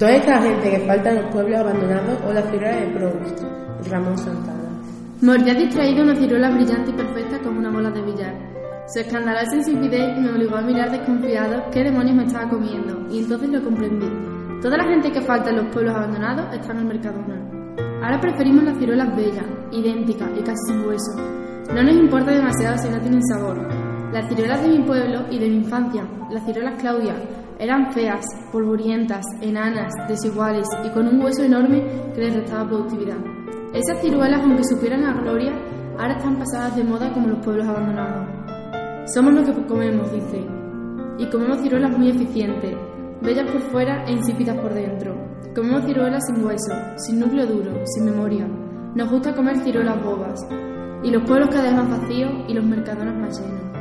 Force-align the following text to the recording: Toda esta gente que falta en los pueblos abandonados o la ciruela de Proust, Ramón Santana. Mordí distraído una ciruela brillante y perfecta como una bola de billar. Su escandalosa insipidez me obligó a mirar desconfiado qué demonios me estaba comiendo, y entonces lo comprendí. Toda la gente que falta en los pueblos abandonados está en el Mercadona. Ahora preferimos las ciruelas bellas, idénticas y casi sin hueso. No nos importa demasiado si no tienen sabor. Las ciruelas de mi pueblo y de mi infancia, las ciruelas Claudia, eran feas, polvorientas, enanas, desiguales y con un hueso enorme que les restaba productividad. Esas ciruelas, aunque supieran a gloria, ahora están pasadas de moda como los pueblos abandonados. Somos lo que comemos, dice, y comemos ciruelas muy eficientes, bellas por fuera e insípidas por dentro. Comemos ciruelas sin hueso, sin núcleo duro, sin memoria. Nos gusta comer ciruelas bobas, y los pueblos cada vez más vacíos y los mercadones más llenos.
Toda 0.00 0.16
esta 0.16 0.40
gente 0.40 0.70
que 0.70 0.78
falta 0.86 1.10
en 1.10 1.16
los 1.16 1.26
pueblos 1.26 1.60
abandonados 1.60 2.18
o 2.26 2.32
la 2.32 2.40
ciruela 2.50 2.74
de 2.74 2.86
Proust, 2.86 3.42
Ramón 3.90 4.16
Santana. 4.16 4.70
Mordí 5.20 5.52
distraído 5.52 6.04
una 6.04 6.16
ciruela 6.16 6.50
brillante 6.52 6.90
y 6.90 6.94
perfecta 6.94 7.38
como 7.40 7.58
una 7.58 7.70
bola 7.70 7.90
de 7.90 8.00
billar. 8.00 8.34
Su 8.86 9.00
escandalosa 9.00 9.56
insipidez 9.56 10.18
me 10.18 10.30
obligó 10.30 10.56
a 10.56 10.62
mirar 10.62 10.90
desconfiado 10.90 11.64
qué 11.70 11.84
demonios 11.84 12.16
me 12.16 12.24
estaba 12.24 12.48
comiendo, 12.48 13.06
y 13.10 13.18
entonces 13.18 13.50
lo 13.50 13.62
comprendí. 13.62 14.08
Toda 14.62 14.78
la 14.78 14.84
gente 14.84 15.12
que 15.12 15.20
falta 15.20 15.50
en 15.50 15.56
los 15.56 15.66
pueblos 15.66 15.94
abandonados 15.94 16.46
está 16.54 16.72
en 16.72 16.78
el 16.78 16.84
Mercadona. 16.86 17.36
Ahora 18.02 18.18
preferimos 18.22 18.64
las 18.64 18.78
ciruelas 18.78 19.14
bellas, 19.14 19.44
idénticas 19.70 20.30
y 20.34 20.40
casi 20.40 20.64
sin 20.66 20.86
hueso. 20.86 21.12
No 21.74 21.82
nos 21.82 21.94
importa 21.94 22.30
demasiado 22.30 22.78
si 22.78 22.88
no 22.88 22.98
tienen 23.02 23.22
sabor. 23.26 23.79
Las 24.12 24.28
ciruelas 24.28 24.60
de 24.62 24.68
mi 24.68 24.82
pueblo 24.82 25.20
y 25.30 25.38
de 25.38 25.48
mi 25.48 25.56
infancia, 25.58 26.02
las 26.30 26.44
ciruelas 26.44 26.80
Claudia, 26.80 27.14
eran 27.60 27.92
feas, 27.92 28.24
polvorientas, 28.50 29.24
enanas, 29.40 29.92
desiguales 30.08 30.66
y 30.84 30.88
con 30.90 31.06
un 31.06 31.22
hueso 31.22 31.44
enorme 31.44 31.84
que 32.12 32.22
les 32.22 32.34
restaba 32.34 32.66
productividad. 32.66 33.18
Esas 33.72 34.00
ciruelas, 34.00 34.42
aunque 34.42 34.64
supieran 34.64 35.04
a 35.04 35.20
gloria, 35.20 35.52
ahora 35.96 36.16
están 36.16 36.38
pasadas 36.40 36.74
de 36.74 36.82
moda 36.82 37.12
como 37.12 37.28
los 37.28 37.38
pueblos 37.38 37.68
abandonados. 37.68 38.26
Somos 39.14 39.32
lo 39.32 39.44
que 39.44 39.66
comemos, 39.66 40.10
dice, 40.10 40.44
y 41.18 41.26
comemos 41.30 41.60
ciruelas 41.60 41.96
muy 41.96 42.10
eficientes, 42.10 42.74
bellas 43.22 43.48
por 43.48 43.60
fuera 43.70 44.04
e 44.06 44.12
insípidas 44.12 44.56
por 44.56 44.74
dentro. 44.74 45.14
Comemos 45.54 45.84
ciruelas 45.84 46.26
sin 46.26 46.44
hueso, 46.44 46.74
sin 46.96 47.20
núcleo 47.20 47.46
duro, 47.46 47.72
sin 47.84 48.06
memoria. 48.06 48.44
Nos 48.96 49.08
gusta 49.08 49.36
comer 49.36 49.58
ciruelas 49.58 50.02
bobas, 50.02 50.40
y 51.04 51.10
los 51.10 51.22
pueblos 51.22 51.50
cada 51.50 51.70
vez 51.70 51.74
más 51.74 52.00
vacíos 52.00 52.32
y 52.48 52.54
los 52.54 52.64
mercadones 52.64 53.14
más 53.14 53.40
llenos. 53.40 53.79